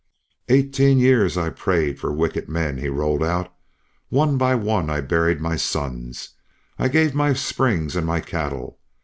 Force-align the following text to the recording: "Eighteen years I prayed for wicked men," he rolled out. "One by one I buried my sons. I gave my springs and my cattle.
"Eighteen 0.49 0.97
years 0.97 1.37
I 1.37 1.51
prayed 1.51 1.99
for 1.99 2.11
wicked 2.11 2.49
men," 2.49 2.79
he 2.79 2.89
rolled 2.89 3.21
out. 3.23 3.53
"One 4.09 4.35
by 4.35 4.55
one 4.55 4.89
I 4.89 4.99
buried 4.99 5.39
my 5.39 5.57
sons. 5.57 6.29
I 6.79 6.87
gave 6.87 7.13
my 7.13 7.33
springs 7.33 7.95
and 7.95 8.07
my 8.07 8.19
cattle. 8.19 8.79